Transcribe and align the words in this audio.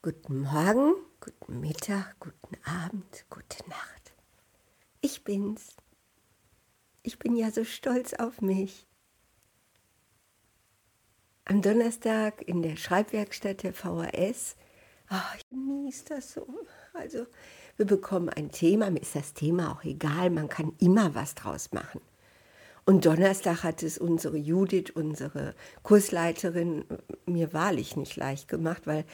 Guten 0.00 0.42
Morgen, 0.42 0.94
guten 1.18 1.58
Mittag, 1.58 2.14
guten 2.20 2.56
Abend, 2.64 3.24
gute 3.30 3.68
Nacht. 3.68 4.12
Ich 5.00 5.24
bin's. 5.24 5.74
Ich 7.02 7.18
bin 7.18 7.34
ja 7.34 7.50
so 7.50 7.64
stolz 7.64 8.14
auf 8.14 8.40
mich. 8.40 8.86
Am 11.46 11.62
Donnerstag 11.62 12.42
in 12.42 12.62
der 12.62 12.76
Schreibwerkstatt 12.76 13.64
der 13.64 13.72
VHS, 13.72 14.54
oh, 15.10 15.14
ah, 15.14 15.32
ich 15.36 15.48
genieße 15.50 16.04
das 16.10 16.32
so. 16.32 16.46
Also, 16.94 17.26
wir 17.76 17.86
bekommen 17.86 18.28
ein 18.28 18.52
Thema, 18.52 18.90
mir 18.90 19.02
ist 19.02 19.16
das 19.16 19.34
Thema 19.34 19.72
auch 19.72 19.82
egal, 19.82 20.30
man 20.30 20.48
kann 20.48 20.74
immer 20.78 21.16
was 21.16 21.34
draus 21.34 21.72
machen. 21.72 22.00
Und 22.84 23.04
Donnerstag 23.04 23.64
hat 23.64 23.82
es 23.82 23.98
unsere 23.98 24.38
Judith, 24.38 24.92
unsere 24.94 25.56
Kursleiterin, 25.82 26.84
mir 27.26 27.52
wahrlich 27.52 27.96
nicht 27.96 28.14
leicht 28.14 28.46
gemacht, 28.46 28.86
weil 28.86 29.04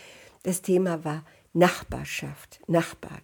das 0.45 0.63
Thema 0.63 1.05
war 1.05 1.25
Nachbarschaft, 1.53 2.61
Nachbarn. 2.69 3.23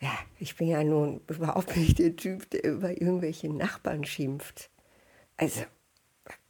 Ja, 0.00 0.12
ich 0.38 0.56
bin 0.56 0.68
ja 0.68 0.84
nun 0.84 1.20
überhaupt 1.28 1.76
nicht 1.76 1.98
der 1.98 2.14
Typ, 2.14 2.48
der 2.50 2.64
über 2.64 2.90
irgendwelche 2.90 3.48
Nachbarn 3.48 4.04
schimpft. 4.04 4.70
Also, 5.36 5.62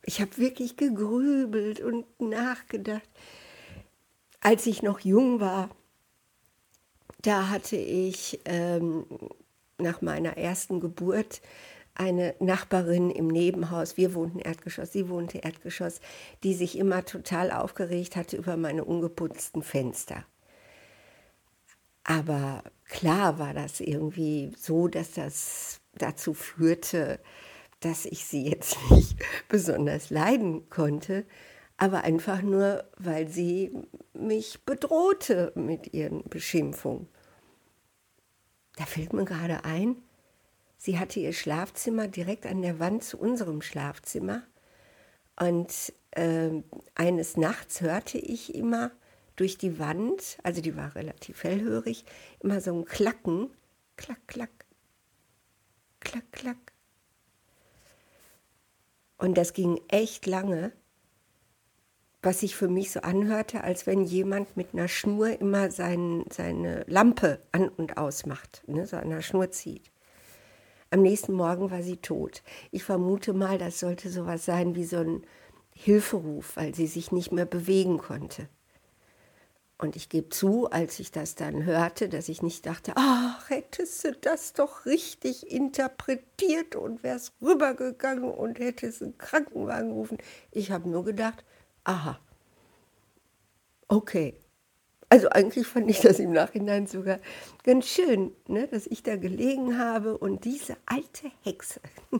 ich 0.02 0.20
habe 0.20 0.36
wirklich 0.38 0.76
gegrübelt 0.76 1.80
und 1.80 2.04
nachgedacht. 2.20 3.08
Als 4.40 4.66
ich 4.66 4.82
noch 4.82 5.00
jung 5.00 5.40
war, 5.40 5.70
da 7.22 7.48
hatte 7.48 7.76
ich 7.76 8.40
ähm, 8.44 9.06
nach 9.78 10.02
meiner 10.02 10.36
ersten 10.36 10.80
Geburt 10.80 11.40
eine 11.94 12.34
Nachbarin 12.40 13.10
im 13.10 13.28
Nebenhaus, 13.28 13.96
wir 13.96 14.14
wohnten 14.14 14.40
Erdgeschoss, 14.40 14.92
sie 14.92 15.08
wohnte 15.08 15.38
Erdgeschoss, 15.38 16.00
die 16.42 16.54
sich 16.54 16.76
immer 16.76 17.04
total 17.04 17.52
aufgeregt 17.52 18.16
hatte 18.16 18.36
über 18.36 18.56
meine 18.56 18.84
ungeputzten 18.84 19.62
Fenster. 19.62 20.24
Aber 22.02 22.62
klar 22.88 23.38
war 23.38 23.54
das 23.54 23.80
irgendwie 23.80 24.52
so, 24.58 24.88
dass 24.88 25.12
das 25.12 25.80
dazu 25.94 26.34
führte, 26.34 27.20
dass 27.80 28.04
ich 28.04 28.24
sie 28.26 28.48
jetzt 28.48 28.76
nicht 28.90 29.16
besonders 29.48 30.10
leiden 30.10 30.68
konnte, 30.70 31.24
aber 31.76 32.02
einfach 32.02 32.42
nur, 32.42 32.84
weil 32.98 33.28
sie 33.28 33.72
mich 34.12 34.64
bedrohte 34.64 35.52
mit 35.54 35.92
ihren 35.92 36.22
Beschimpfungen. 36.24 37.08
Da 38.76 38.84
fällt 38.86 39.12
mir 39.12 39.24
gerade 39.24 39.64
ein, 39.64 39.96
Sie 40.84 40.98
hatte 40.98 41.18
ihr 41.18 41.32
Schlafzimmer 41.32 42.08
direkt 42.08 42.44
an 42.44 42.60
der 42.60 42.78
Wand 42.78 43.02
zu 43.02 43.18
unserem 43.18 43.62
Schlafzimmer. 43.62 44.42
Und 45.40 45.94
äh, 46.10 46.50
eines 46.94 47.38
Nachts 47.38 47.80
hörte 47.80 48.18
ich 48.18 48.54
immer 48.54 48.90
durch 49.34 49.56
die 49.56 49.78
Wand, 49.78 50.36
also 50.42 50.60
die 50.60 50.76
war 50.76 50.94
relativ 50.94 51.42
hellhörig, 51.42 52.04
immer 52.40 52.60
so 52.60 52.74
ein 52.74 52.84
Klacken. 52.84 53.50
Klack, 53.96 54.20
klack. 54.26 54.66
Klack, 56.00 56.30
klack. 56.32 56.74
Und 59.16 59.38
das 59.38 59.54
ging 59.54 59.80
echt 59.88 60.26
lange, 60.26 60.70
was 62.20 62.40
sich 62.40 62.56
für 62.56 62.68
mich 62.68 62.92
so 62.92 63.00
anhörte, 63.00 63.64
als 63.64 63.86
wenn 63.86 64.04
jemand 64.04 64.58
mit 64.58 64.74
einer 64.74 64.88
Schnur 64.88 65.40
immer 65.40 65.70
sein, 65.70 66.26
seine 66.30 66.84
Lampe 66.88 67.40
an 67.52 67.70
und 67.70 67.96
aus 67.96 68.26
macht, 68.26 68.64
ne, 68.66 68.86
so 68.86 68.98
an 68.98 69.08
der 69.08 69.22
Schnur 69.22 69.50
zieht. 69.50 69.93
Am 70.94 71.02
nächsten 71.02 71.32
Morgen 71.32 71.72
war 71.72 71.82
sie 71.82 71.96
tot. 71.96 72.44
Ich 72.70 72.84
vermute 72.84 73.32
mal, 73.32 73.58
das 73.58 73.80
sollte 73.80 74.10
sowas 74.10 74.44
sein 74.44 74.76
wie 74.76 74.84
so 74.84 74.98
ein 74.98 75.26
Hilferuf, 75.72 76.56
weil 76.56 76.72
sie 76.72 76.86
sich 76.86 77.10
nicht 77.10 77.32
mehr 77.32 77.46
bewegen 77.46 77.98
konnte. 77.98 78.48
Und 79.76 79.96
ich 79.96 80.08
gebe 80.08 80.28
zu, 80.28 80.70
als 80.70 81.00
ich 81.00 81.10
das 81.10 81.34
dann 81.34 81.64
hörte, 81.64 82.08
dass 82.08 82.28
ich 82.28 82.42
nicht 82.42 82.64
dachte, 82.64 82.92
ach, 82.94 83.50
hättest 83.50 84.04
du 84.04 84.12
das 84.12 84.52
doch 84.52 84.86
richtig 84.86 85.50
interpretiert 85.50 86.76
und 86.76 87.02
wärst 87.02 87.32
rübergegangen 87.42 88.30
und 88.30 88.60
hättest 88.60 89.02
einen 89.02 89.18
Krankenwagen 89.18 89.88
gerufen. 89.88 90.18
Ich 90.52 90.70
habe 90.70 90.88
nur 90.88 91.04
gedacht, 91.04 91.44
aha, 91.82 92.20
okay, 93.88 94.36
also 95.14 95.28
eigentlich 95.28 95.64
fand 95.64 95.88
ich 95.88 96.00
das 96.00 96.18
im 96.18 96.32
Nachhinein 96.32 96.88
sogar 96.88 97.20
ganz 97.62 97.86
schön, 97.86 98.32
ne, 98.48 98.66
dass 98.66 98.84
ich 98.88 99.04
da 99.04 99.14
gelegen 99.14 99.78
habe 99.78 100.18
und 100.18 100.44
diese 100.44 100.76
alte 100.86 101.30
Hexe 101.44 101.80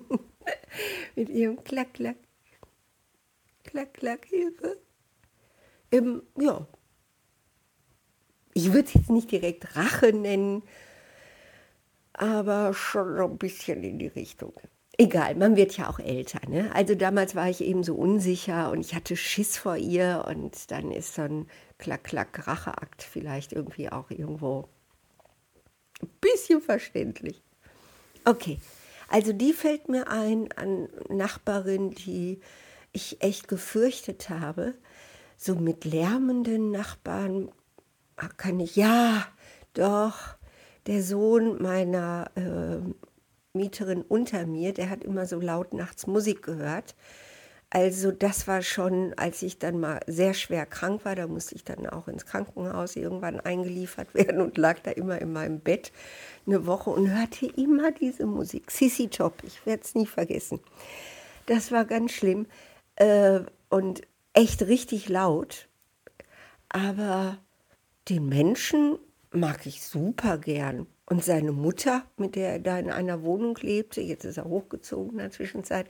mit 1.17 1.29
ihrem 1.29 1.65
Klack, 1.65 1.95
Klack, 1.95 2.19
Klack, 3.65 3.95
Klack, 3.95 4.27
Hilfe. 4.27 4.79
Ähm, 5.91 6.23
ja, 6.39 6.69
ich 8.53 8.73
würde 8.73 8.87
es 8.87 8.95
jetzt 8.95 9.11
nicht 9.11 9.33
direkt 9.33 9.75
Rache 9.75 10.13
nennen, 10.13 10.63
aber 12.13 12.75
schon 12.75 13.19
ein 13.19 13.39
bisschen 13.39 13.83
in 13.83 13.99
die 13.99 14.07
Richtung. 14.07 14.55
Egal, 14.97 15.35
man 15.35 15.57
wird 15.57 15.77
ja 15.77 15.89
auch 15.89 15.99
älter. 15.99 16.41
Ne? 16.49 16.71
Also 16.73 16.95
damals 16.95 17.35
war 17.35 17.51
ich 17.51 17.63
eben 17.63 17.83
so 17.83 17.95
unsicher 17.97 18.71
und 18.71 18.81
ich 18.81 18.95
hatte 18.95 19.17
Schiss 19.17 19.57
vor 19.57 19.77
ihr 19.77 20.25
und 20.29 20.71
dann 20.71 20.93
ist 20.93 21.15
so 21.15 21.23
ein 21.23 21.49
Klack-Klack-Racheakt 21.79 23.03
vielleicht 23.03 23.53
irgendwie 23.53 23.91
auch 23.91 24.11
irgendwo 24.11 24.69
ein 26.01 26.09
bisschen 26.21 26.61
verständlich. 26.61 27.43
Okay, 28.25 28.59
also 29.09 29.33
die 29.33 29.53
fällt 29.53 29.89
mir 29.89 30.09
ein 30.09 30.51
an 30.53 30.89
Nachbarin, 31.09 31.91
die 31.91 32.41
ich 32.93 33.21
echt 33.21 33.49
gefürchtet 33.49 34.31
habe. 34.31 34.75
So 35.37 35.57
mit 35.57 35.85
lärmenden 35.85 36.71
Nachbarn 36.71 37.51
kann 38.37 38.61
ich, 38.61 38.77
ja, 38.77 39.27
doch, 39.73 40.37
der 40.87 41.03
Sohn 41.03 41.61
meiner 41.61 42.31
äh, 42.37 42.79
Mieterin 43.57 44.03
unter 44.03 44.47
mir, 44.47 44.73
der 44.73 44.91
hat 44.91 45.05
immer 45.05 45.27
so 45.27 45.39
laut 45.39 45.75
nachts 45.75 46.09
Musik 46.09 46.43
gehört. 46.43 46.97
Also 47.71 48.11
das 48.11 48.49
war 48.49 48.63
schon, 48.63 49.15
als 49.15 49.43
ich 49.43 49.61
dann 49.61 49.79
mal 49.79 50.01
sehr 50.09 50.35
schwer 50.35 50.67
krank 50.67 51.05
war, 51.05 51.15
da 51.15 51.29
musste 51.29 51.55
ich 51.55 51.63
dann 51.63 51.87
auch 51.87 52.09
ins 52.09 52.27
Krankenhaus 52.27 52.97
irgendwann 52.97 53.39
eingeliefert 53.39 54.13
werden 54.15 54.41
und 54.41 54.59
lag 54.59 54.81
da 54.81 54.91
immer 54.91 55.21
in 55.21 55.33
meinem 55.33 55.61
Bett 55.61 55.93
eine 56.47 56.67
Woche 56.67 56.91
und 56.91 57.17
hörte 57.17 57.47
immer 57.47 57.93
diese 57.93 58.27
Musik. 58.27 58.73
Sissy 58.73 59.09
Top, 59.09 59.35
ich 59.45 59.65
werde 59.67 59.83
es 59.85 59.95
nie 59.95 60.07
vergessen. 60.07 60.59
Das 61.47 61.71
war 61.71 61.85
ganz 61.85 62.11
schlimm 62.11 62.47
äh, 62.97 63.41
und 63.69 64.03
echt 64.33 64.63
richtig 64.63 65.09
laut. 65.09 65.69
Aber 66.69 67.39
den 68.09 68.29
Menschen 68.29 68.99
mag 69.35 69.67
ich 69.67 69.83
super 69.83 70.39
gern. 70.39 70.87
Und 71.07 71.23
seine 71.23 71.53
Mutter, 71.53 72.05
mit 72.17 72.35
der 72.35 72.53
er 72.53 72.59
da 72.61 72.79
in 72.79 72.91
einer 72.91 73.23
Wohnung 73.23 73.59
lebte, 73.61 74.01
jetzt 74.01 74.25
ist 74.25 74.39
er 74.39 74.45
hochgezogen 74.45 75.13
in 75.13 75.19
der 75.19 75.31
Zwischenzeit, 75.31 75.87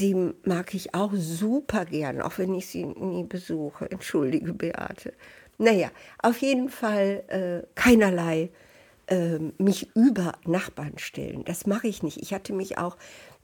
die 0.00 0.14
mag 0.44 0.72
ich 0.74 0.94
auch 0.94 1.12
super 1.14 1.84
gern, 1.84 2.22
auch 2.22 2.38
wenn 2.38 2.54
ich 2.54 2.66
sie 2.68 2.86
nie 2.86 3.24
besuche. 3.24 3.90
Entschuldige, 3.90 4.54
Beate. 4.54 5.12
Naja, 5.58 5.90
auf 6.22 6.38
jeden 6.38 6.70
Fall 6.70 7.22
äh, 7.28 7.66
keinerlei 7.74 8.50
äh, 9.10 9.38
mich 9.58 9.94
über 9.94 10.32
Nachbarn 10.46 10.98
stellen. 10.98 11.44
Das 11.44 11.66
mache 11.66 11.88
ich 11.88 12.02
nicht. 12.02 12.22
Ich 12.22 12.32
hatte 12.32 12.52
mich 12.52 12.78
auch 12.78 12.96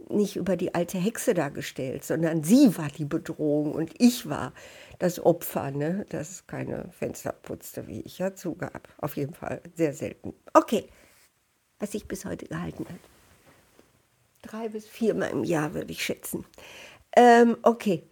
nicht 0.09 0.37
über 0.37 0.56
die 0.56 0.75
alte 0.75 0.99
Hexe 0.99 1.34
dargestellt, 1.34 2.04
sondern 2.04 2.44
sie 2.44 2.78
war 2.78 2.88
die 2.88 3.04
Bedrohung 3.04 3.72
und 3.72 3.93
ich 3.99 4.28
war 4.28 4.53
das 4.99 5.19
Opfer, 5.21 5.72
ne, 5.72 6.06
das 6.09 6.47
keine 6.47 6.91
Fenster 6.93 7.32
putzte, 7.32 7.87
wie 7.87 8.00
ich 8.03 8.19
ja 8.19 8.34
zugab. 8.34 8.88
Auf 8.99 9.16
jeden 9.16 9.34
Fall 9.34 9.60
sehr 9.75 9.93
selten. 9.93 10.32
Okay, 10.55 10.87
was 11.78 11.93
sich 11.93 12.06
bis 12.06 12.25
heute 12.25 12.47
gehalten 12.47 12.87
hat. 12.88 13.00
Drei 14.43 14.69
bis 14.69 14.87
viermal 14.87 15.31
im 15.31 15.44
Jahr 15.44 15.75
würde 15.75 15.91
ich 15.91 16.05
schätzen. 16.05 16.44
Ähm, 17.16 17.56
okay, 17.62 18.05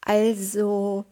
also 0.00 1.04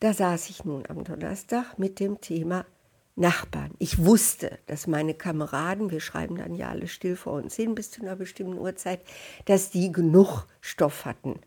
da 0.00 0.12
saß 0.12 0.50
ich 0.50 0.64
nun 0.64 0.84
am 0.88 1.04
Donnerstag 1.04 1.78
mit 1.78 1.98
dem 2.00 2.20
Thema 2.20 2.66
Nachbarn. 3.16 3.72
Ich 3.78 4.04
wusste, 4.04 4.58
dass 4.66 4.86
meine 4.86 5.14
Kameraden, 5.14 5.90
wir 5.90 6.00
schreiben 6.00 6.36
dann 6.36 6.54
ja 6.54 6.68
alle 6.70 6.88
still 6.88 7.16
vor 7.16 7.34
uns 7.34 7.54
hin 7.54 7.74
bis 7.74 7.90
zu 7.90 8.02
einer 8.02 8.16
bestimmten 8.16 8.58
Uhrzeit, 8.58 9.00
dass 9.44 9.70
die 9.70 9.92
genug 9.92 10.46
Stoff 10.60 11.04
hatten 11.04 11.38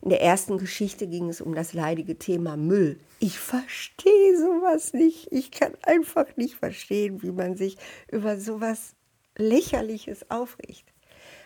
in 0.00 0.10
der 0.10 0.22
ersten 0.22 0.58
Geschichte 0.58 1.06
ging 1.06 1.28
es 1.28 1.40
um 1.40 1.54
das 1.54 1.72
leidige 1.72 2.18
Thema 2.18 2.56
Müll. 2.56 3.00
Ich 3.18 3.38
verstehe 3.38 4.38
sowas 4.38 4.92
nicht. 4.92 5.28
Ich 5.32 5.50
kann 5.50 5.72
einfach 5.82 6.26
nicht 6.36 6.54
verstehen, 6.54 7.22
wie 7.22 7.32
man 7.32 7.56
sich 7.56 7.76
über 8.10 8.38
sowas 8.38 8.94
Lächerliches 9.36 10.30
aufregt. 10.30 10.84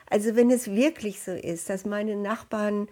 Also 0.08 0.36
wenn 0.36 0.50
es 0.50 0.70
wirklich 0.70 1.22
so 1.22 1.32
ist, 1.32 1.70
dass 1.70 1.86
meine 1.86 2.16
Nachbarn 2.16 2.88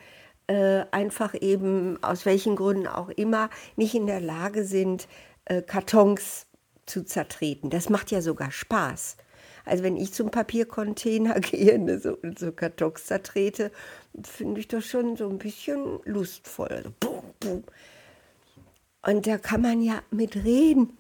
äh, 0.47 0.85
einfach 0.91 1.35
eben 1.39 2.03
aus 2.03 2.25
welchen 2.25 2.57
Gründen 2.57 2.87
auch 2.87 3.11
immer 3.11 3.51
nicht 3.77 3.95
in 3.95 4.07
der 4.07 4.21
Lage 4.21 4.65
sind, 4.65 5.09
äh, 5.51 5.63
Kartons 5.63 6.47
zu 6.87 7.05
zertreten. 7.05 7.71
Das 7.71 7.89
macht 7.89 8.11
ja 8.11 8.23
sogar 8.23 8.53
Spaß. 8.53 9.17
Also 9.65 9.83
wenn 9.83 9.97
ich 9.97 10.13
zum 10.13 10.31
Papiercontainer 10.31 11.41
gehe 11.41 11.79
ne, 11.79 11.99
so, 11.99 12.19
so 12.39 12.53
Kartons 12.53 13.05
zertrete, 13.05 13.73
finde 14.23 14.61
ich 14.61 14.69
das 14.69 14.87
schon 14.87 15.17
so 15.17 15.29
ein 15.29 15.39
bisschen 15.39 15.99
lustvoll. 16.05 16.69
Also, 16.69 16.93
boom, 17.01 17.25
boom. 17.41 17.65
Und 19.05 19.27
da 19.27 19.39
kann 19.39 19.63
man 19.63 19.83
ja 19.83 20.03
mit 20.11 20.37
reden. 20.37 20.97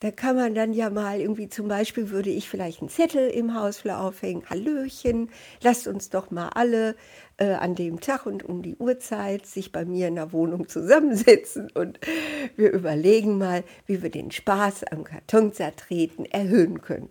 Da 0.00 0.12
kann 0.12 0.36
man 0.36 0.54
dann 0.54 0.72
ja 0.72 0.90
mal 0.90 1.20
irgendwie 1.20 1.48
zum 1.48 1.66
Beispiel 1.66 2.10
würde 2.10 2.30
ich 2.30 2.48
vielleicht 2.48 2.80
einen 2.80 2.88
Zettel 2.88 3.30
im 3.30 3.54
Hausflur 3.54 3.98
aufhängen. 3.98 4.48
Hallöchen, 4.48 5.28
lasst 5.60 5.88
uns 5.88 6.08
doch 6.08 6.30
mal 6.30 6.50
alle 6.50 6.94
äh, 7.36 7.54
an 7.54 7.74
dem 7.74 7.98
Tag 8.00 8.24
und 8.24 8.44
um 8.44 8.62
die 8.62 8.76
Uhrzeit 8.76 9.44
sich 9.44 9.72
bei 9.72 9.84
mir 9.84 10.06
in 10.06 10.14
der 10.14 10.32
Wohnung 10.32 10.68
zusammensetzen 10.68 11.68
und 11.72 11.98
wir 12.54 12.70
überlegen 12.70 13.38
mal, 13.38 13.64
wie 13.86 14.00
wir 14.00 14.10
den 14.10 14.30
Spaß 14.30 14.84
am 14.84 15.02
Kartonzertreten 15.02 16.26
erhöhen 16.26 16.80
können. 16.80 17.10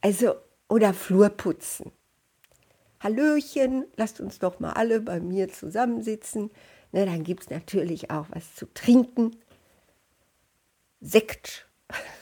Also, 0.00 0.36
oder 0.70 0.94
Flur 0.94 1.28
putzen. 1.28 1.92
Hallöchen, 3.00 3.84
lasst 3.96 4.20
uns 4.20 4.38
doch 4.38 4.58
mal 4.58 4.72
alle 4.72 5.00
bei 5.00 5.20
mir 5.20 5.50
zusammensitzen. 5.50 6.50
Ne, 6.92 7.04
dann 7.04 7.24
gibt 7.24 7.42
es 7.42 7.50
natürlich 7.50 8.10
auch 8.10 8.26
was 8.30 8.54
zu 8.54 8.64
trinken. 8.72 9.36
Sekt 11.02 11.66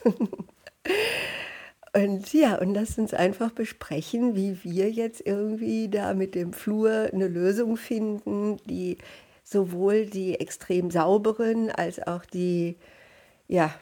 und 1.94 2.32
ja, 2.32 2.58
und 2.58 2.74
lass 2.74 2.98
uns 2.98 3.14
einfach 3.14 3.52
besprechen, 3.52 4.34
wie 4.34 4.62
wir 4.64 4.90
jetzt 4.90 5.22
irgendwie 5.24 5.88
da 5.88 6.14
mit 6.14 6.34
dem 6.34 6.52
Flur 6.52 7.10
eine 7.12 7.28
Lösung 7.28 7.76
finden, 7.76 8.58
die 8.66 8.98
sowohl 9.44 10.06
die 10.06 10.40
extrem 10.40 10.90
sauberen 10.90 11.70
als 11.70 12.04
auch 12.06 12.24
die, 12.24 12.76
ja, 13.48 13.74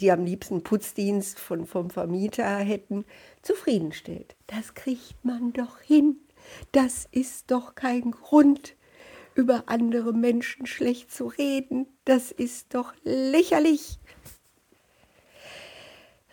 die 0.00 0.10
am 0.12 0.24
liebsten 0.24 0.62
Putzdienst 0.62 1.38
von, 1.38 1.66
vom 1.66 1.90
Vermieter 1.90 2.58
hätten, 2.58 3.04
zufriedenstellt. 3.42 4.36
Das 4.46 4.74
kriegt 4.74 5.24
man 5.24 5.52
doch 5.52 5.80
hin. 5.80 6.16
Das 6.72 7.08
ist 7.10 7.50
doch 7.50 7.74
kein 7.74 8.10
Grund, 8.10 8.76
über 9.34 9.64
andere 9.66 10.12
Menschen 10.12 10.66
schlecht 10.66 11.12
zu 11.12 11.26
reden. 11.26 11.86
Das 12.04 12.30
ist 12.30 12.74
doch 12.74 12.94
lächerlich. 13.04 13.98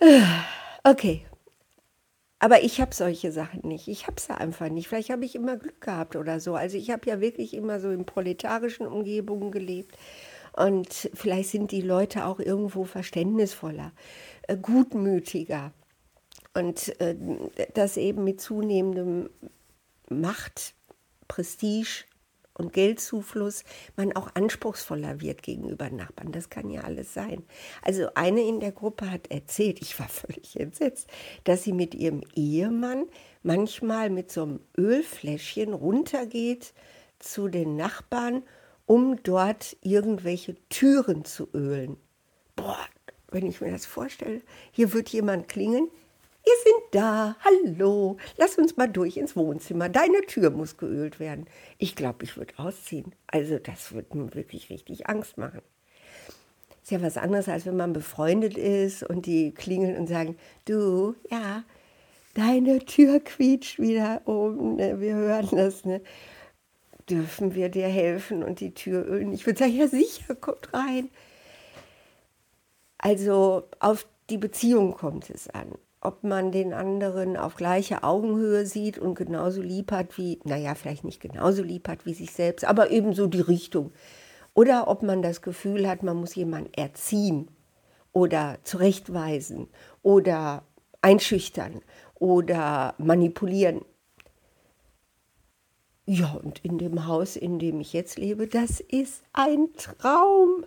Okay. 0.85 1.25
Aber 2.39 2.61
ich 2.61 2.81
habe 2.81 2.93
solche 2.93 3.31
Sachen 3.31 3.65
nicht. 3.65 3.87
Ich 3.87 4.05
habe 4.05 4.19
sie 4.19 4.37
einfach 4.37 4.67
nicht. 4.67 4.89
Vielleicht 4.89 5.09
habe 5.09 5.23
ich 5.23 5.33
immer 5.33 5.55
Glück 5.55 5.79
gehabt 5.79 6.17
oder 6.17 6.41
so. 6.41 6.55
Also 6.55 6.77
ich 6.77 6.91
habe 6.91 7.09
ja 7.09 7.21
wirklich 7.21 7.53
immer 7.53 7.79
so 7.79 7.89
in 7.89 8.05
proletarischen 8.05 8.85
Umgebungen 8.85 9.49
gelebt. 9.49 9.97
Und 10.51 11.09
vielleicht 11.13 11.49
sind 11.49 11.71
die 11.71 11.81
Leute 11.81 12.25
auch 12.25 12.39
irgendwo 12.39 12.83
verständnisvoller, 12.83 13.93
äh, 14.47 14.57
gutmütiger. 14.57 15.71
Und 16.53 16.99
äh, 16.99 17.15
das 17.73 17.95
eben 17.95 18.25
mit 18.25 18.41
zunehmendem 18.41 19.29
Macht, 20.09 20.75
Prestige 21.29 22.03
und 22.53 22.73
Geldzufluss 22.73 23.63
man 23.95 24.15
auch 24.15 24.29
anspruchsvoller 24.35 25.21
wird 25.21 25.43
gegenüber 25.43 25.89
Nachbarn. 25.89 26.31
Das 26.31 26.49
kann 26.49 26.69
ja 26.69 26.81
alles 26.81 27.13
sein. 27.13 27.43
Also 27.81 28.09
eine 28.15 28.41
in 28.41 28.59
der 28.59 28.71
Gruppe 28.71 29.09
hat 29.09 29.31
erzählt, 29.31 29.81
ich 29.81 29.99
war 29.99 30.09
völlig 30.09 30.59
entsetzt, 30.59 31.07
dass 31.43 31.63
sie 31.63 31.73
mit 31.73 31.95
ihrem 31.95 32.21
Ehemann 32.35 33.05
manchmal 33.41 34.09
mit 34.09 34.31
so 34.31 34.43
einem 34.43 34.59
Ölfläschchen 34.77 35.73
runtergeht 35.73 36.73
zu 37.19 37.47
den 37.47 37.75
Nachbarn, 37.75 38.43
um 38.85 39.21
dort 39.23 39.77
irgendwelche 39.81 40.55
Türen 40.69 41.25
zu 41.25 41.47
ölen. 41.53 41.97
Boah, 42.55 42.77
wenn 43.29 43.47
ich 43.47 43.61
mir 43.61 43.71
das 43.71 43.85
vorstelle, 43.85 44.41
hier 44.71 44.93
wird 44.93 45.09
jemand 45.09 45.47
klingen, 45.47 45.89
Ihr 46.45 46.53
sind 46.63 46.83
da, 46.91 47.37
hallo, 47.39 48.17
lass 48.35 48.57
uns 48.57 48.75
mal 48.75 48.87
durch 48.87 49.15
ins 49.15 49.35
Wohnzimmer. 49.37 49.87
Deine 49.87 50.21
Tür 50.21 50.49
muss 50.49 50.75
geölt 50.75 51.21
werden. 51.21 51.47
Ich 51.77 51.95
glaube, 51.95 52.25
ich 52.25 52.35
würde 52.35 52.53
ausziehen. 52.57 53.15
Also 53.27 53.59
das 53.59 53.93
wird 53.93 54.13
mir 54.13 54.33
wirklich 54.35 54.69
richtig 54.69 55.07
Angst 55.07 55.37
machen. 55.37 55.61
Ist 56.81 56.91
ja 56.91 57.01
was 57.01 57.15
anderes, 57.15 57.47
als 57.47 57.65
wenn 57.65 57.77
man 57.77 57.93
befreundet 57.93 58.57
ist 58.57 59.03
und 59.03 59.25
die 59.25 59.53
klingeln 59.53 59.95
und 59.95 60.07
sagen, 60.07 60.35
du, 60.65 61.15
ja, 61.31 61.63
deine 62.33 62.79
Tür 62.79 63.21
quietscht 63.21 63.79
wieder 63.79 64.21
oben, 64.25 64.75
ne? 64.75 64.99
wir 64.99 65.15
hören 65.15 65.47
das, 65.51 65.85
ne? 65.85 66.01
Dürfen 67.09 67.55
wir 67.55 67.69
dir 67.69 67.87
helfen 67.87 68.43
und 68.43 68.59
die 68.59 68.73
Tür 68.73 69.05
ölen? 69.05 69.33
Ich 69.33 69.45
würde 69.45 69.59
sagen, 69.59 69.75
ja 69.75 69.87
sicher, 69.87 70.35
kommt 70.35 70.73
rein. 70.73 71.09
Also 72.97 73.63
auf 73.79 74.05
die 74.29 74.37
Beziehung 74.37 74.93
kommt 74.93 75.29
es 75.29 75.49
an 75.49 75.73
ob 76.05 76.23
man 76.23 76.51
den 76.51 76.73
anderen 76.73 77.37
auf 77.37 77.55
gleicher 77.55 78.03
Augenhöhe 78.03 78.65
sieht 78.65 78.97
und 78.97 79.15
genauso 79.15 79.61
lieb 79.61 79.91
hat 79.91 80.17
wie, 80.17 80.39
naja, 80.43 80.75
vielleicht 80.75 81.03
nicht 81.03 81.21
genauso 81.21 81.63
lieb 81.63 81.87
hat 81.87 82.05
wie 82.05 82.13
sich 82.13 82.31
selbst, 82.31 82.65
aber 82.65 82.91
ebenso 82.91 83.27
die 83.27 83.41
Richtung. 83.41 83.91
Oder 84.53 84.87
ob 84.87 85.03
man 85.03 85.21
das 85.21 85.41
Gefühl 85.41 85.87
hat, 85.87 86.03
man 86.03 86.17
muss 86.17 86.35
jemanden 86.35 86.73
erziehen 86.73 87.49
oder 88.11 88.59
zurechtweisen 88.63 89.67
oder 90.01 90.63
einschüchtern 91.01 91.81
oder 92.15 92.93
manipulieren. 92.97 93.81
Ja, 96.05 96.33
und 96.33 96.59
in 96.65 96.77
dem 96.77 97.07
Haus, 97.07 97.35
in 97.35 97.59
dem 97.59 97.79
ich 97.79 97.93
jetzt 97.93 98.17
lebe, 98.17 98.47
das 98.47 98.79
ist 98.81 99.23
ein 99.31 99.73
Traum. 99.77 100.65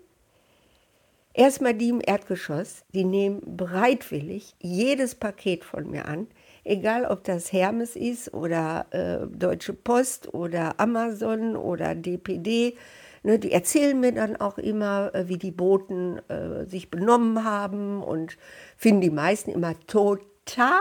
Erstmal 1.37 1.75
die 1.75 1.91
im 1.91 2.01
Erdgeschoss, 2.03 2.87
die 2.95 3.05
nehmen 3.05 3.43
bereitwillig 3.59 4.55
jedes 4.59 5.15
Paket 5.15 5.65
von 5.65 5.91
mir 5.91 6.07
an, 6.09 6.29
egal 6.65 7.05
ob 7.05 7.25
das 7.25 7.53
Hermes 7.53 7.95
ist 7.95 8.33
oder 8.33 8.87
äh, 8.91 9.27
Deutsche 9.27 9.75
Post 9.75 10.33
oder 10.33 10.81
Amazon 10.81 11.55
oder 11.55 11.95
DPD. 11.95 12.79
Ne, 13.23 13.39
die 13.39 13.53
erzählen 13.53 14.01
mir 14.01 14.13
dann 14.13 14.37
auch 14.37 14.57
immer, 14.57 15.15
äh, 15.15 15.29
wie 15.29 15.37
die 15.37 15.51
Boten 15.51 16.23
äh, 16.31 16.65
sich 16.65 16.91
benommen 16.91 17.45
haben 17.45 18.03
und 18.03 18.39
finden 18.79 19.03
die 19.03 19.11
meisten 19.11 19.51
immer 19.51 19.79
total 19.87 20.81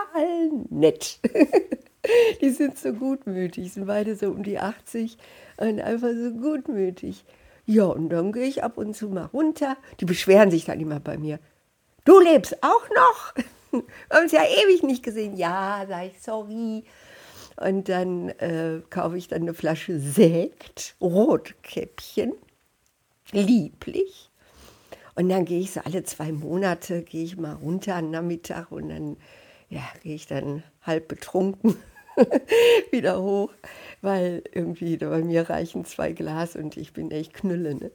nett. 0.69 1.19
die 2.41 2.51
sind 2.51 2.77
so 2.77 2.93
gutmütig, 2.93 3.73
sind 3.73 3.87
beide 3.87 4.15
so 4.15 4.27
um 4.27 4.43
die 4.43 4.59
80 4.59 5.17
und 5.57 5.81
einfach 5.81 6.11
so 6.13 6.31
gutmütig. 6.31 7.25
Ja, 7.65 7.85
und 7.85 8.09
dann 8.09 8.31
gehe 8.31 8.47
ich 8.47 8.63
ab 8.63 8.77
und 8.77 8.95
zu 8.95 9.09
mal 9.09 9.25
runter. 9.25 9.77
Die 9.99 10.05
beschweren 10.05 10.51
sich 10.51 10.65
dann 10.65 10.79
immer 10.79 10.99
bei 10.99 11.17
mir. 11.17 11.39
Du 12.03 12.19
lebst 12.19 12.61
auch 12.63 12.87
noch? 12.95 13.35
Wir 13.71 13.83
haben 14.11 14.23
uns 14.23 14.31
ja 14.31 14.43
ewig 14.43 14.83
nicht 14.83 15.03
gesehen. 15.03 15.35
Ja, 15.35 15.85
sage 15.87 16.07
ich, 16.07 16.21
sorry. 16.21 16.83
Und 17.57 17.89
dann 17.89 18.29
äh, 18.29 18.81
kaufe 18.89 19.17
ich 19.17 19.27
dann 19.27 19.43
eine 19.43 19.53
Flasche 19.53 19.99
Sekt, 19.99 20.95
Rotkäppchen, 21.01 22.33
lieblich. 23.31 24.29
Und 25.15 25.29
dann 25.29 25.45
gehe 25.45 25.61
ich 25.61 25.71
so 25.71 25.79
alle 25.79 26.03
zwei 26.03 26.31
Monate, 26.31 27.01
gehe 27.01 27.23
ich 27.23 27.37
mal 27.37 27.53
runter 27.53 27.95
am 27.95 28.11
Nachmittag 28.11 28.71
und 28.71 28.89
dann 28.89 29.17
ja, 29.69 29.81
gehe 30.03 30.15
ich 30.15 30.27
dann 30.27 30.63
halb 30.81 31.07
betrunken 31.07 31.77
wieder 32.91 33.21
hoch 33.21 33.51
weil 34.05 34.43
irgendwie 34.53 34.95
bei 34.97 35.21
mir 35.21 35.49
reichen 35.49 35.83
zwei 35.83 36.13
Glas 36.13 36.55
und 36.55 36.77
ich 36.77 36.93
bin 36.93 37.11
echt 37.11 37.33
Knülle. 37.33 37.75
Ne? 37.75 37.91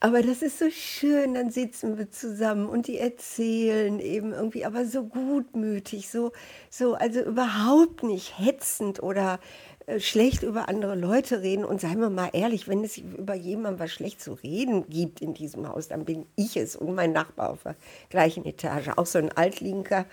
Aber 0.00 0.22
das 0.22 0.42
ist 0.42 0.58
so 0.58 0.70
schön, 0.70 1.34
dann 1.34 1.50
sitzen 1.50 1.98
wir 1.98 2.10
zusammen 2.10 2.68
und 2.68 2.86
die 2.86 2.98
erzählen 2.98 3.98
eben 3.98 4.32
irgendwie, 4.32 4.64
aber 4.64 4.84
so 4.84 5.04
gutmütig, 5.04 6.08
so, 6.08 6.32
so 6.70 6.94
also 6.94 7.20
überhaupt 7.20 8.02
nicht 8.02 8.38
hetzend 8.38 9.02
oder 9.02 9.40
äh, 9.86 9.98
schlecht 9.98 10.42
über 10.42 10.68
andere 10.68 10.94
Leute 10.94 11.40
reden. 11.40 11.64
Und 11.64 11.80
seien 11.80 11.98
wir 11.98 12.10
mal 12.10 12.30
ehrlich, 12.34 12.68
wenn 12.68 12.84
es 12.84 12.98
über 12.98 13.34
jemanden 13.34 13.80
was 13.80 13.90
schlecht 13.90 14.20
zu 14.20 14.34
reden 14.34 14.86
gibt 14.88 15.22
in 15.22 15.32
diesem 15.32 15.66
Haus, 15.66 15.88
dann 15.88 16.04
bin 16.04 16.26
ich 16.36 16.56
es 16.58 16.76
und 16.76 16.94
mein 16.94 17.12
Nachbar 17.12 17.50
auf 17.50 17.62
der 17.62 17.74
gleichen 18.10 18.44
Etage. 18.44 18.90
Auch 18.96 19.06
so 19.06 19.18
ein 19.18 19.32
Altlinker, 19.32 20.04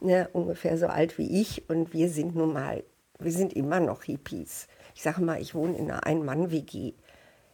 ne, 0.00 0.28
ungefähr 0.32 0.78
so 0.78 0.86
alt 0.86 1.18
wie 1.18 1.40
ich. 1.40 1.68
Und 1.68 1.92
wir 1.92 2.08
sind 2.08 2.34
nun 2.34 2.52
mal 2.52 2.82
wir 3.18 3.32
sind 3.32 3.52
immer 3.54 3.80
noch 3.80 4.04
Hippies. 4.04 4.68
Ich 4.94 5.02
sage 5.02 5.22
mal, 5.22 5.40
ich 5.40 5.54
wohne 5.54 5.76
in 5.76 5.90
einer 5.90 6.06
Ein-Mann-WG. 6.06 6.94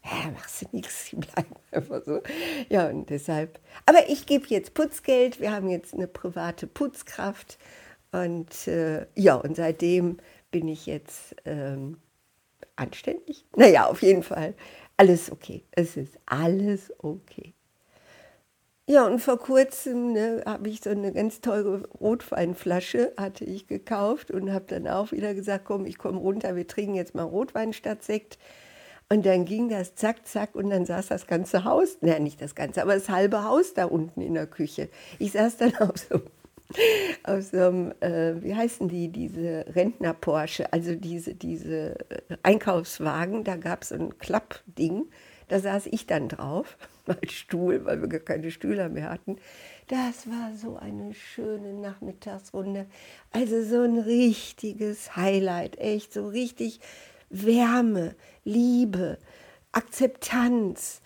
Ja, 0.05 0.31
machst 0.33 0.63
du 0.63 0.67
nichts, 0.73 1.07
die 1.11 1.17
bleiben 1.17 1.55
einfach 1.71 2.03
so. 2.05 2.21
Ja, 2.69 2.89
und 2.89 3.09
deshalb. 3.09 3.59
Aber 3.87 4.09
ich 4.09 4.27
gebe 4.27 4.47
jetzt 4.49 4.75
Putzgeld. 4.75 5.41
Wir 5.41 5.53
haben 5.53 5.69
jetzt 5.69 5.95
eine 5.95 6.07
private 6.07 6.67
Putzkraft. 6.67 7.59
Und 8.13 8.69
äh, 8.69 9.07
ja, 9.15 9.37
und 9.37 9.57
seitdem 9.57 10.19
bin 10.51 10.69
ich 10.69 10.87
jetzt 10.87 11.35
ähm, 11.47 11.99
anständig. 12.77 13.47
Naja, 13.57 13.87
auf 13.87 14.03
jeden 14.03 14.23
Fall. 14.23 14.55
Alles 14.97 15.33
okay. 15.33 15.65
Es 15.73 15.97
ist 15.97 16.19
alles 16.27 16.93
okay. 16.99 17.54
Ja, 18.87 19.07
und 19.07 19.19
vor 19.21 19.39
kurzem 19.39 20.13
ne, 20.13 20.43
habe 20.45 20.69
ich 20.69 20.83
so 20.83 20.91
eine 20.91 21.11
ganz 21.13 21.41
teure 21.41 21.89
Rotweinflasche, 22.01 23.13
hatte 23.17 23.45
ich 23.45 23.67
gekauft 23.67 24.31
und 24.31 24.53
habe 24.53 24.67
dann 24.69 24.87
auch 24.87 25.11
wieder 25.11 25.33
gesagt, 25.33 25.65
komm, 25.65 25.87
ich 25.87 25.97
komme 25.97 26.19
runter, 26.19 26.55
wir 26.55 26.67
trinken 26.67 26.95
jetzt 26.95 27.15
mal 27.15 27.23
Rotwein 27.23 27.73
statt 27.73 28.03
Sekt. 28.03 28.39
Und 29.09 29.25
dann 29.27 29.47
ging 29.47 29.69
das 29.71 29.95
zack, 29.95 30.27
zack 30.27 30.55
und 30.55 30.71
dann 30.71 30.85
saß 30.87 31.09
das 31.09 31.27
ganze 31.27 31.65
Haus, 31.65 31.99
naja, 32.03 32.19
nicht 32.19 32.43
das 32.43 32.55
ganze, 32.55 32.83
aber 32.83 32.95
das 32.95 33.09
halbe 33.09 33.45
Haus 33.45 33.75
da 33.75 33.87
unten 33.87 34.21
in 34.21 34.35
der 34.35 34.47
Küche. 34.47 34.89
Ich 35.19 35.33
saß 35.33 35.57
dann 35.59 35.75
auf 35.79 35.97
so, 35.97 36.21
auf 37.25 37.43
so 37.43 37.59
einem, 37.59 37.93
äh, 38.01 38.43
wie 38.43 38.55
heißen 38.55 38.89
die, 38.89 39.09
diese 39.09 39.65
Rentner-Porsche, 39.75 40.73
also 40.73 40.95
diese, 40.95 41.35
diese 41.35 41.97
Einkaufswagen, 42.43 43.45
da 43.45 43.57
gab 43.57 43.83
es 43.83 43.91
so 43.91 43.95
ein 43.95 44.19
Klappding 44.19 45.07
Da 45.49 45.61
saß 45.61 45.87
ich 45.87 46.07
dann 46.07 46.29
drauf, 46.29 46.77
als 47.07 47.33
Stuhl, 47.33 47.85
weil 47.85 48.01
wir 48.01 48.09
gar 48.09 48.21
keine 48.21 48.51
Stühle 48.51 48.89
mehr 48.89 49.11
hatten. 49.11 49.37
Das 49.89 50.29
war 50.29 50.55
so 50.57 50.77
eine 50.77 51.15
schöne 51.15 51.75
Nachmittagsrunde. 51.75 52.87
Also 53.31 53.63
so 53.63 53.83
ein 53.83 53.99
richtiges 53.99 55.17
Highlight, 55.17 55.79
echt 55.79 56.13
so 56.13 56.29
richtig 56.29 56.81
Wärme, 57.31 58.15
Liebe, 58.45 59.19
Akzeptanz. 59.73 61.01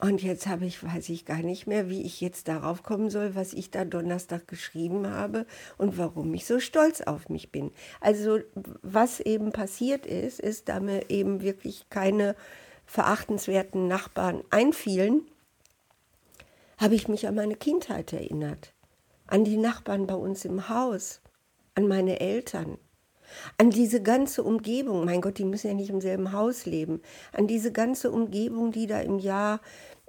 Und 0.00 0.22
jetzt 0.22 0.46
habe 0.46 0.64
ich, 0.64 0.82
weiß 0.82 1.10
ich 1.10 1.26
gar 1.26 1.42
nicht 1.42 1.66
mehr, 1.66 1.90
wie 1.90 2.02
ich 2.02 2.22
jetzt 2.22 2.48
darauf 2.48 2.82
kommen 2.82 3.10
soll, 3.10 3.34
was 3.34 3.52
ich 3.52 3.70
da 3.70 3.84
Donnerstag 3.84 4.48
geschrieben 4.48 5.06
habe 5.06 5.46
und 5.76 5.98
warum 5.98 6.32
ich 6.32 6.46
so 6.46 6.58
stolz 6.58 7.02
auf 7.02 7.28
mich 7.28 7.52
bin. 7.52 7.70
Also 8.00 8.38
was 8.54 9.20
eben 9.20 9.52
passiert 9.52 10.06
ist, 10.06 10.40
ist, 10.40 10.70
da 10.70 10.80
mir 10.80 11.10
eben 11.10 11.42
wirklich 11.42 11.90
keine 11.90 12.34
verachtenswerten 12.90 13.86
Nachbarn 13.86 14.42
einfielen, 14.50 15.22
habe 16.76 16.96
ich 16.96 17.06
mich 17.06 17.28
an 17.28 17.36
meine 17.36 17.54
Kindheit 17.54 18.12
erinnert, 18.12 18.72
an 19.28 19.44
die 19.44 19.58
Nachbarn 19.58 20.08
bei 20.08 20.16
uns 20.16 20.44
im 20.44 20.68
Haus, 20.68 21.20
an 21.76 21.86
meine 21.86 22.18
Eltern, 22.18 22.78
an 23.58 23.70
diese 23.70 24.02
ganze 24.02 24.42
Umgebung, 24.42 25.04
mein 25.04 25.20
Gott, 25.20 25.38
die 25.38 25.44
müssen 25.44 25.68
ja 25.68 25.74
nicht 25.74 25.90
im 25.90 26.00
selben 26.00 26.32
Haus 26.32 26.66
leben, 26.66 27.00
an 27.32 27.46
diese 27.46 27.70
ganze 27.70 28.10
Umgebung, 28.10 28.72
die 28.72 28.88
da 28.88 28.98
im 28.98 29.20
Jahr, 29.20 29.60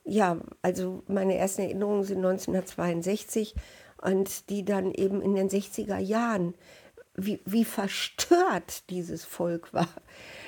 ja, 0.04 0.40
also 0.64 1.04
meine 1.06 1.38
ersten 1.38 1.62
Erinnerungen 1.62 2.04
sind 2.04 2.18
1962 2.18 3.54
und 4.02 4.50
die 4.50 4.66
dann 4.66 4.92
eben 4.92 5.22
in 5.22 5.36
den 5.36 5.52
60er 5.52 6.00
Jahren, 6.00 6.56
wie, 7.14 7.42
wie 7.46 7.66
verstört 7.66 8.90
dieses 8.90 9.24
Volk 9.24 9.72
war. 9.72 9.90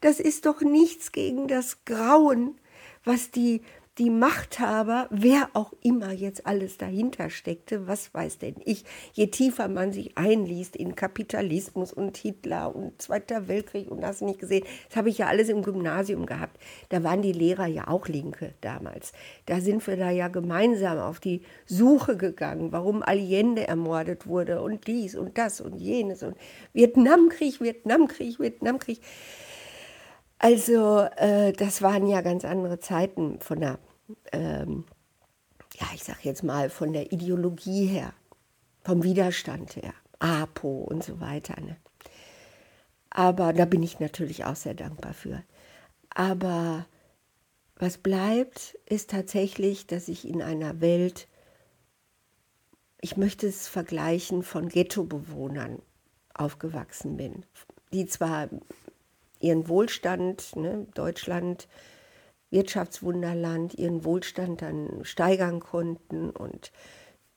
Das 0.00 0.20
ist 0.20 0.46
doch 0.46 0.60
nichts 0.60 1.10
gegen 1.10 1.48
das 1.48 1.84
Grauen, 1.84 2.60
was 3.02 3.32
die 3.32 3.62
die 3.98 4.10
Machthaber, 4.10 5.08
wer 5.10 5.50
auch 5.52 5.72
immer 5.82 6.12
jetzt 6.12 6.46
alles 6.46 6.78
dahinter 6.78 7.28
steckte, 7.28 7.86
was 7.86 8.14
weiß 8.14 8.38
denn 8.38 8.54
ich, 8.64 8.84
je 9.12 9.26
tiefer 9.26 9.68
man 9.68 9.92
sich 9.92 10.16
einliest 10.16 10.76
in 10.76 10.94
Kapitalismus 10.94 11.92
und 11.92 12.16
Hitler 12.16 12.74
und 12.74 13.02
Zweiter 13.02 13.48
Weltkrieg 13.48 13.90
und 13.90 14.04
hast 14.04 14.22
nicht 14.22 14.38
gesehen, 14.38 14.64
das 14.88 14.96
habe 14.96 15.10
ich 15.10 15.18
ja 15.18 15.26
alles 15.26 15.48
im 15.48 15.62
Gymnasium 15.62 16.24
gehabt. 16.24 16.58
Da 16.88 17.02
waren 17.02 17.20
die 17.20 17.32
Lehrer 17.32 17.66
ja 17.66 17.88
auch 17.88 18.08
Linke 18.08 18.54
damals. 18.60 19.12
Da 19.46 19.60
sind 19.60 19.86
wir 19.86 19.96
da 19.96 20.10
ja 20.10 20.28
gemeinsam 20.28 20.98
auf 20.98 21.20
die 21.20 21.42
Suche 21.66 22.16
gegangen, 22.16 22.72
warum 22.72 23.02
Allende 23.02 23.66
ermordet 23.66 24.26
wurde 24.26 24.62
und 24.62 24.86
dies 24.86 25.14
und 25.14 25.36
das 25.36 25.60
und 25.60 25.76
jenes 25.76 26.22
und 26.22 26.36
Vietnamkrieg, 26.72 27.60
Vietnamkrieg, 27.60 28.38
Vietnamkrieg. 28.38 29.00
Also 30.42 31.00
äh, 31.16 31.52
das 31.52 31.82
waren 31.82 32.06
ja 32.06 32.22
ganz 32.22 32.44
andere 32.44 32.80
Zeiten 32.80 33.40
von 33.40 33.60
der 33.60 33.78
ähm, 34.32 34.84
ja, 35.80 35.86
ich 35.94 36.04
sag 36.04 36.24
jetzt 36.24 36.42
mal, 36.42 36.70
von 36.70 36.92
der 36.92 37.12
Ideologie 37.12 37.86
her, 37.86 38.12
vom 38.82 39.02
Widerstand 39.02 39.76
her, 39.76 39.94
APO 40.18 40.68
und 40.68 41.02
so 41.02 41.20
weiter. 41.20 41.60
Ne? 41.60 41.76
Aber 43.08 43.52
da 43.52 43.64
bin 43.64 43.82
ich 43.82 43.98
natürlich 43.98 44.44
auch 44.44 44.56
sehr 44.56 44.74
dankbar 44.74 45.14
für. 45.14 45.42
Aber 46.10 46.86
was 47.76 47.98
bleibt, 47.98 48.78
ist 48.86 49.10
tatsächlich, 49.10 49.86
dass 49.86 50.08
ich 50.08 50.28
in 50.28 50.42
einer 50.42 50.80
Welt, 50.80 51.28
ich 53.00 53.16
möchte 53.16 53.46
es 53.46 53.68
vergleichen, 53.68 54.42
von 54.42 54.68
Ghettobewohnern 54.68 55.80
aufgewachsen 56.34 57.16
bin, 57.16 57.46
die 57.92 58.06
zwar 58.06 58.48
ihren 59.40 59.68
Wohlstand, 59.68 60.54
ne, 60.56 60.86
Deutschland, 60.94 61.68
Wirtschaftswunderland 62.50 63.74
ihren 63.74 64.04
Wohlstand 64.04 64.62
dann 64.62 65.04
steigern 65.04 65.60
konnten 65.60 66.30
und 66.30 66.72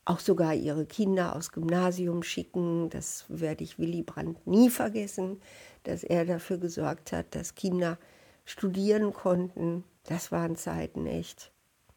auch 0.06 0.20
sogar 0.20 0.54
ihre 0.54 0.86
Kinder 0.86 1.36
aufs 1.36 1.52
Gymnasium 1.52 2.24
schicken. 2.24 2.90
Das 2.90 3.26
werde 3.30 3.64
ich 3.64 3.80
Willy 3.80 4.04
Brandt 4.04 4.46
nie 4.46 4.70
vergessen, 4.70 5.40
dass 5.84 6.04
er 6.04 6.26
dafür 6.26 6.58
gesorgt 6.58 7.12
hat, 7.12 7.36
dass 7.36 7.56
Kinder 7.56 7.98
studieren 8.46 9.14
konnten. 9.14 9.84
Das 10.04 10.32
waren 10.32 10.56
Zeiten 10.56 11.06
echt. 11.06 11.52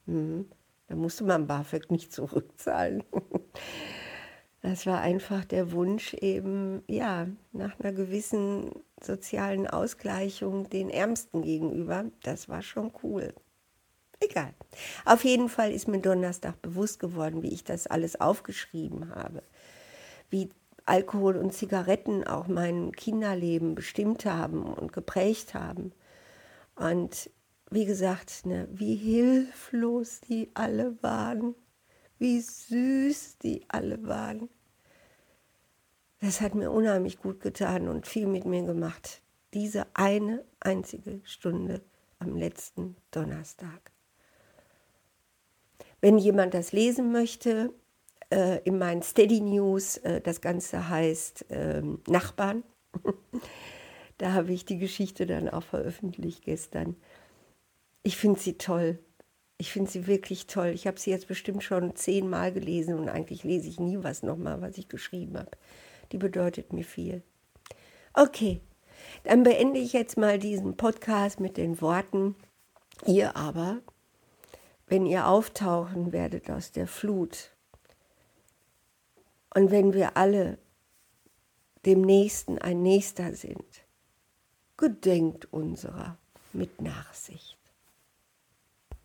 Mhm. 0.06 0.46
Da 0.88 0.94
musste 0.94 1.24
man 1.24 1.48
BAföG 1.48 1.90
nicht 1.90 2.12
zurückzahlen. 2.12 3.02
Das 4.62 4.84
war 4.84 5.00
einfach 5.00 5.44
der 5.44 5.70
Wunsch 5.70 6.14
eben, 6.14 6.82
ja, 6.88 7.28
nach 7.52 7.78
einer 7.78 7.92
gewissen 7.92 8.72
sozialen 9.02 9.66
Ausgleichung 9.66 10.68
den 10.70 10.90
Ärmsten 10.90 11.42
gegenüber. 11.42 12.04
Das 12.22 12.48
war 12.48 12.62
schon 12.62 12.92
cool. 13.02 13.34
Egal. 14.20 14.54
Auf 15.04 15.24
jeden 15.24 15.48
Fall 15.48 15.72
ist 15.72 15.88
mir 15.88 16.00
Donnerstag 16.00 16.60
bewusst 16.62 16.98
geworden, 16.98 17.42
wie 17.42 17.52
ich 17.52 17.64
das 17.64 17.86
alles 17.86 18.18
aufgeschrieben 18.20 19.14
habe. 19.14 19.42
Wie 20.30 20.48
Alkohol 20.86 21.36
und 21.36 21.52
Zigaretten 21.52 22.24
auch 22.24 22.46
mein 22.46 22.92
Kinderleben 22.92 23.74
bestimmt 23.74 24.24
haben 24.24 24.62
und 24.62 24.92
geprägt 24.92 25.52
haben. 25.52 25.92
Und 26.76 27.30
wie 27.70 27.84
gesagt, 27.84 28.46
ne, 28.46 28.68
wie 28.70 28.94
hilflos 28.94 30.20
die 30.20 30.50
alle 30.54 30.96
waren, 31.02 31.54
wie 32.18 32.40
süß 32.40 33.38
die 33.38 33.64
alle 33.68 34.06
waren. 34.06 34.48
Das 36.20 36.40
hat 36.40 36.54
mir 36.54 36.70
unheimlich 36.70 37.18
gut 37.18 37.40
getan 37.40 37.88
und 37.88 38.06
viel 38.06 38.26
mit 38.26 38.46
mir 38.46 38.62
gemacht. 38.62 39.20
Diese 39.52 39.86
eine 39.94 40.44
einzige 40.60 41.20
Stunde 41.24 41.82
am 42.18 42.36
letzten 42.36 42.96
Donnerstag. 43.10 43.92
Wenn 46.00 46.18
jemand 46.18 46.54
das 46.54 46.72
lesen 46.72 47.12
möchte, 47.12 47.72
äh, 48.30 48.60
in 48.64 48.78
meinen 48.78 49.02
Steady 49.02 49.40
News, 49.40 49.98
äh, 49.98 50.20
das 50.20 50.40
Ganze 50.40 50.88
heißt 50.88 51.50
äh, 51.50 51.82
Nachbarn. 52.08 52.64
da 54.18 54.32
habe 54.32 54.52
ich 54.52 54.64
die 54.64 54.78
Geschichte 54.78 55.26
dann 55.26 55.48
auch 55.48 55.62
veröffentlicht 55.62 56.44
gestern. 56.44 56.96
Ich 58.02 58.16
finde 58.16 58.40
sie 58.40 58.56
toll. 58.56 58.98
Ich 59.58 59.72
finde 59.72 59.90
sie 59.90 60.06
wirklich 60.06 60.46
toll. 60.46 60.68
Ich 60.68 60.86
habe 60.86 60.98
sie 60.98 61.10
jetzt 61.10 61.28
bestimmt 61.28 61.62
schon 61.62 61.94
zehnmal 61.94 62.52
gelesen 62.52 62.98
und 62.98 63.08
eigentlich 63.08 63.44
lese 63.44 63.68
ich 63.68 63.80
nie 63.80 63.98
was 64.02 64.22
nochmal, 64.22 64.60
was 64.60 64.78
ich 64.78 64.88
geschrieben 64.88 65.38
habe 65.38 65.50
die 66.12 66.18
bedeutet 66.18 66.72
mir 66.72 66.84
viel. 66.84 67.22
Okay, 68.14 68.60
Dann 69.24 69.42
beende 69.42 69.78
ich 69.78 69.92
jetzt 69.92 70.16
mal 70.16 70.38
diesen 70.38 70.76
Podcast 70.76 71.40
mit 71.40 71.56
den 71.56 71.80
Worten, 71.80 72.34
ihr 73.04 73.36
aber, 73.36 73.80
wenn 74.86 75.06
ihr 75.06 75.26
auftauchen 75.26 76.12
werdet 76.12 76.50
aus 76.50 76.72
der 76.72 76.86
Flut 76.86 77.52
und 79.54 79.70
wenn 79.70 79.92
wir 79.92 80.16
alle 80.16 80.58
dem 81.84 82.02
Nächsten 82.02 82.58
ein 82.58 82.82
Nächster 82.82 83.32
sind, 83.32 83.84
gedenkt 84.76 85.52
unserer 85.52 86.18
mit 86.52 86.80
Nachsicht. 86.80 87.55